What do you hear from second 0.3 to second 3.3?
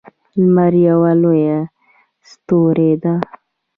لمر یوه لویه ستوری ده